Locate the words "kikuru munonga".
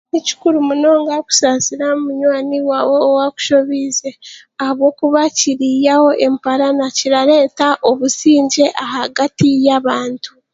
0.27-1.13